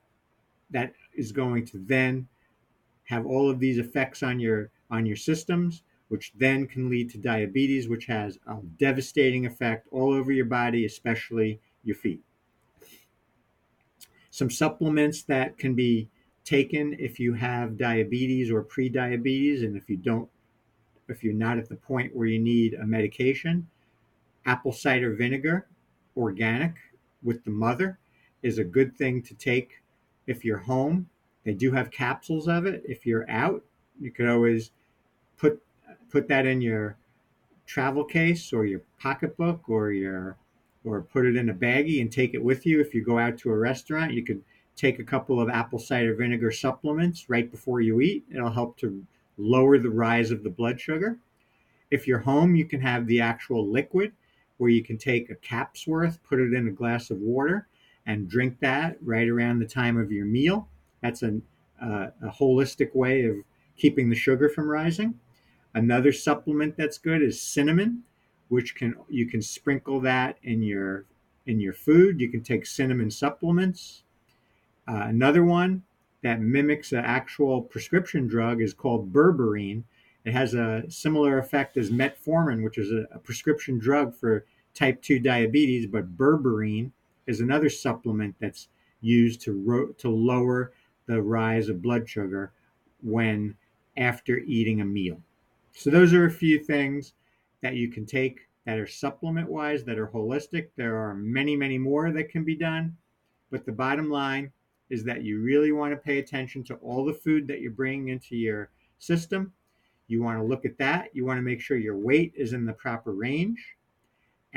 that 0.71 0.93
is 1.15 1.31
going 1.31 1.65
to 1.65 1.77
then 1.79 2.27
have 3.05 3.25
all 3.25 3.49
of 3.49 3.59
these 3.59 3.77
effects 3.77 4.23
on 4.23 4.39
your 4.39 4.69
on 4.89 5.05
your 5.05 5.15
systems 5.15 5.83
which 6.09 6.31
then 6.37 6.65
can 6.65 6.89
lead 6.89 7.09
to 7.09 7.17
diabetes 7.17 7.89
which 7.89 8.05
has 8.05 8.37
a 8.47 8.55
devastating 8.77 9.45
effect 9.45 9.87
all 9.91 10.13
over 10.13 10.31
your 10.31 10.45
body 10.45 10.85
especially 10.85 11.59
your 11.83 11.95
feet. 11.95 12.21
Some 14.29 14.49
supplements 14.49 15.23
that 15.23 15.57
can 15.57 15.73
be 15.73 16.09
taken 16.43 16.95
if 16.99 17.19
you 17.19 17.33
have 17.33 17.77
diabetes 17.77 18.51
or 18.51 18.61
pre-diabetes 18.61 19.63
and 19.63 19.75
if 19.75 19.89
you 19.89 19.97
don't 19.97 20.29
if 21.09 21.23
you're 21.23 21.33
not 21.33 21.57
at 21.57 21.69
the 21.69 21.75
point 21.75 22.15
where 22.15 22.27
you 22.27 22.39
need 22.39 22.73
a 22.75 22.85
medication 22.85 23.67
apple 24.45 24.71
cider 24.71 25.13
vinegar 25.13 25.67
organic 26.15 26.75
with 27.21 27.43
the 27.43 27.51
mother 27.51 27.99
is 28.43 28.59
a 28.59 28.63
good 28.63 28.95
thing 28.95 29.21
to 29.21 29.33
take 29.33 29.81
if 30.27 30.45
you're 30.45 30.57
home. 30.57 31.09
They 31.43 31.53
do 31.53 31.71
have 31.71 31.89
capsules 31.91 32.47
of 32.47 32.65
it. 32.65 32.83
If 32.85 33.05
you're 33.05 33.29
out, 33.29 33.63
you 33.99 34.11
could 34.11 34.27
always 34.27 34.71
put 35.37 35.61
put 36.09 36.27
that 36.27 36.45
in 36.45 36.61
your 36.61 36.97
travel 37.65 38.03
case 38.03 38.53
or 38.53 38.65
your 38.65 38.81
pocketbook 38.99 39.69
or 39.69 39.91
your 39.91 40.37
or 40.83 41.01
put 41.01 41.25
it 41.25 41.35
in 41.35 41.49
a 41.49 41.53
baggie 41.53 42.01
and 42.01 42.11
take 42.11 42.33
it 42.33 42.43
with 42.43 42.65
you. 42.65 42.79
If 42.79 42.93
you 42.93 43.03
go 43.03 43.17
out 43.17 43.37
to 43.39 43.49
a 43.49 43.57
restaurant, 43.57 44.13
you 44.13 44.23
could 44.23 44.41
take 44.75 44.99
a 44.99 45.03
couple 45.03 45.41
of 45.41 45.49
apple 45.49 45.79
cider 45.79 46.15
vinegar 46.15 46.51
supplements 46.51 47.29
right 47.29 47.49
before 47.49 47.81
you 47.81 47.99
eat. 47.99 48.23
It'll 48.33 48.51
help 48.51 48.77
to 48.79 49.05
lower 49.37 49.77
the 49.79 49.89
rise 49.89 50.31
of 50.31 50.43
the 50.43 50.49
blood 50.49 50.79
sugar. 50.79 51.17
If 51.91 52.07
you're 52.07 52.19
home, 52.19 52.55
you 52.55 52.65
can 52.65 52.81
have 52.81 53.07
the 53.07 53.21
actual 53.21 53.65
liquid 53.65 54.11
where 54.57 54.69
you 54.69 54.83
can 54.83 54.97
take 54.97 55.29
a 55.29 55.35
cap's 55.35 55.87
worth, 55.87 56.21
put 56.23 56.39
it 56.39 56.53
in 56.53 56.67
a 56.67 56.71
glass 56.71 57.11
of 57.11 57.19
water, 57.19 57.67
and 58.07 58.29
drink 58.29 58.57
that 58.61 58.97
right 59.03 59.27
around 59.27 59.59
the 59.59 59.67
time 59.67 59.97
of 59.97 60.11
your 60.11 60.25
meal. 60.25 60.69
That's 61.01 61.21
a, 61.21 61.39
uh, 61.79 62.07
a 62.23 62.29
holistic 62.29 62.95
way 62.95 63.25
of 63.25 63.35
keeping 63.75 64.09
the 64.09 64.15
sugar 64.15 64.49
from 64.49 64.69
rising. 64.69 65.19
Another 65.75 66.13
supplement 66.13 66.77
that's 66.77 66.97
good 66.97 67.21
is 67.21 67.39
cinnamon, 67.39 68.03
which 68.47 68.73
can 68.73 68.95
you 69.09 69.27
can 69.27 69.41
sprinkle 69.41 69.99
that 70.01 70.37
in 70.41 70.63
your 70.63 71.05
in 71.45 71.59
your 71.59 71.73
food. 71.73 72.19
You 72.19 72.29
can 72.31 72.41
take 72.41 72.65
cinnamon 72.65 73.11
supplements. 73.11 74.03
Uh, 74.87 75.03
another 75.03 75.43
one 75.43 75.83
that 76.23 76.39
mimics 76.39 76.93
an 76.93 77.03
actual 77.03 77.61
prescription 77.61 78.25
drug 78.25 78.61
is 78.61 78.73
called 78.73 79.13
berberine. 79.13 79.83
It 80.23 80.31
has 80.33 80.53
a 80.53 80.83
similar 80.89 81.37
effect 81.37 81.77
as 81.77 81.91
metformin, 81.91 82.63
which 82.63 82.77
is 82.77 82.91
a, 82.91 83.05
a 83.13 83.19
prescription 83.19 83.77
drug 83.77 84.15
for 84.15 84.45
type 84.73 85.01
2 85.01 85.19
diabetes, 85.19 85.87
but 85.87 86.17
berberine 86.17 86.91
is 87.27 87.41
another 87.41 87.69
supplement 87.69 88.35
that's 88.39 88.69
used 89.01 89.41
to 89.41 89.53
ro- 89.53 89.91
to 89.93 90.09
lower 90.09 90.71
the 91.05 91.21
rise 91.21 91.69
of 91.69 91.81
blood 91.81 92.09
sugar 92.09 92.51
when 93.01 93.55
after 93.95 94.39
eating 94.39 94.81
a 94.81 94.85
meal. 94.85 95.21
So 95.73 95.89
those 95.89 96.13
are 96.13 96.25
a 96.25 96.31
few 96.31 96.59
things 96.59 97.13
that 97.61 97.75
you 97.75 97.89
can 97.89 98.05
take 98.05 98.47
that 98.65 98.77
are 98.77 98.87
supplement 98.87 99.49
wise 99.49 99.83
that 99.85 99.97
are 99.97 100.07
holistic. 100.07 100.69
There 100.75 100.97
are 100.97 101.13
many 101.13 101.55
many 101.55 101.77
more 101.77 102.11
that 102.11 102.29
can 102.29 102.43
be 102.43 102.55
done, 102.55 102.95
but 103.51 103.65
the 103.65 103.71
bottom 103.71 104.09
line 104.09 104.51
is 104.89 105.03
that 105.03 105.23
you 105.23 105.41
really 105.41 105.71
want 105.71 105.91
to 105.91 105.97
pay 105.97 106.19
attention 106.19 106.63
to 106.63 106.75
all 106.75 107.05
the 107.05 107.13
food 107.13 107.47
that 107.47 107.59
you're 107.59 107.71
bringing 107.71 108.09
into 108.09 108.35
your 108.35 108.69
system. 108.99 109.51
You 110.07 110.23
want 110.23 110.39
to 110.39 110.45
look 110.45 110.63
at 110.63 110.77
that. 110.77 111.09
You 111.13 111.25
want 111.25 111.37
to 111.37 111.41
make 111.41 111.59
sure 111.59 111.77
your 111.77 111.97
weight 111.97 112.31
is 112.35 112.53
in 112.53 112.65
the 112.65 112.73
proper 112.73 113.11
range 113.11 113.76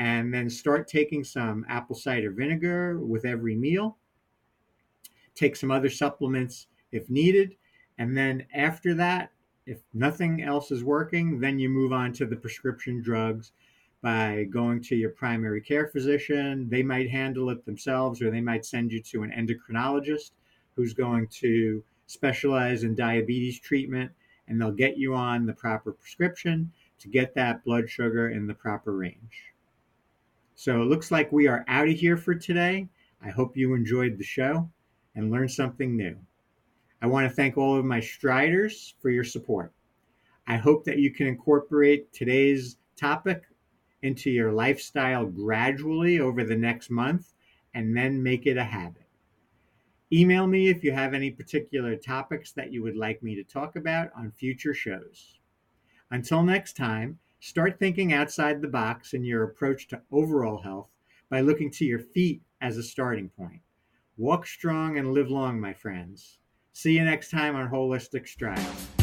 and 0.01 0.33
then 0.33 0.49
start 0.49 0.87
taking 0.87 1.23
some 1.23 1.63
apple 1.69 1.95
cider 1.95 2.31
vinegar 2.31 2.97
with 2.97 3.23
every 3.23 3.55
meal. 3.55 3.99
Take 5.35 5.55
some 5.55 5.69
other 5.69 5.91
supplements 5.91 6.65
if 6.91 7.07
needed. 7.07 7.55
And 7.99 8.17
then 8.17 8.47
after 8.51 8.95
that, 8.95 9.29
if 9.67 9.77
nothing 9.93 10.41
else 10.41 10.71
is 10.71 10.83
working, 10.83 11.39
then 11.39 11.59
you 11.59 11.69
move 11.69 11.93
on 11.93 12.13
to 12.13 12.25
the 12.25 12.35
prescription 12.35 13.03
drugs 13.03 13.51
by 14.01 14.47
going 14.49 14.81
to 14.85 14.95
your 14.95 15.11
primary 15.11 15.61
care 15.61 15.87
physician. 15.89 16.67
They 16.67 16.81
might 16.81 17.11
handle 17.11 17.51
it 17.51 17.63
themselves, 17.63 18.23
or 18.23 18.31
they 18.31 18.41
might 18.41 18.65
send 18.65 18.91
you 18.91 19.03
to 19.03 19.21
an 19.21 19.29
endocrinologist 19.29 20.31
who's 20.75 20.95
going 20.95 21.27
to 21.41 21.83
specialize 22.07 22.83
in 22.85 22.95
diabetes 22.95 23.59
treatment, 23.59 24.11
and 24.47 24.59
they'll 24.59 24.71
get 24.71 24.97
you 24.97 25.13
on 25.13 25.45
the 25.45 25.53
proper 25.53 25.91
prescription 25.91 26.71
to 26.97 27.07
get 27.07 27.35
that 27.35 27.63
blood 27.63 27.87
sugar 27.87 28.31
in 28.31 28.47
the 28.47 28.55
proper 28.55 28.97
range. 28.97 29.51
So 30.61 30.83
it 30.83 30.85
looks 30.85 31.09
like 31.09 31.31
we 31.31 31.47
are 31.47 31.65
out 31.67 31.87
of 31.87 31.95
here 31.95 32.17
for 32.17 32.35
today. 32.35 32.87
I 33.19 33.31
hope 33.31 33.57
you 33.57 33.73
enjoyed 33.73 34.19
the 34.19 34.23
show 34.23 34.69
and 35.15 35.31
learned 35.31 35.49
something 35.49 35.97
new. 35.97 36.15
I 37.01 37.07
want 37.07 37.27
to 37.27 37.35
thank 37.35 37.57
all 37.57 37.77
of 37.77 37.83
my 37.83 37.99
Striders 37.99 38.93
for 38.99 39.09
your 39.09 39.23
support. 39.23 39.73
I 40.45 40.57
hope 40.57 40.83
that 40.83 40.99
you 40.99 41.09
can 41.09 41.25
incorporate 41.25 42.13
today's 42.13 42.77
topic 42.95 43.41
into 44.03 44.29
your 44.29 44.51
lifestyle 44.51 45.25
gradually 45.25 46.19
over 46.19 46.43
the 46.43 46.57
next 46.57 46.91
month 46.91 47.33
and 47.73 47.97
then 47.97 48.21
make 48.21 48.45
it 48.45 48.55
a 48.55 48.63
habit. 48.63 49.07
Email 50.13 50.45
me 50.45 50.67
if 50.67 50.83
you 50.83 50.91
have 50.91 51.15
any 51.15 51.31
particular 51.31 51.95
topics 51.95 52.51
that 52.51 52.71
you 52.71 52.83
would 52.83 52.95
like 52.97 53.23
me 53.23 53.33
to 53.33 53.43
talk 53.43 53.77
about 53.77 54.11
on 54.15 54.29
future 54.29 54.75
shows. 54.75 55.39
Until 56.11 56.43
next 56.43 56.77
time, 56.77 57.17
Start 57.43 57.79
thinking 57.79 58.13
outside 58.13 58.61
the 58.61 58.67
box 58.67 59.15
in 59.15 59.23
your 59.23 59.41
approach 59.41 59.87
to 59.87 60.01
overall 60.11 60.61
health 60.61 60.89
by 61.27 61.41
looking 61.41 61.71
to 61.71 61.85
your 61.85 61.97
feet 61.97 62.43
as 62.61 62.77
a 62.77 62.83
starting 62.83 63.29
point. 63.29 63.61
Walk 64.15 64.45
strong 64.45 64.99
and 64.99 65.11
live 65.11 65.31
long, 65.31 65.59
my 65.59 65.73
friends. 65.73 66.37
See 66.73 66.93
you 66.93 67.03
next 67.03 67.31
time 67.31 67.55
on 67.55 67.67
Holistic 67.67 68.27
Strides. 68.27 69.00